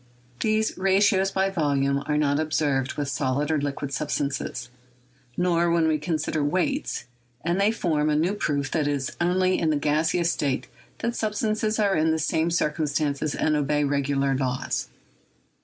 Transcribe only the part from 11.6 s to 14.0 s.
are in the same circumstances and obey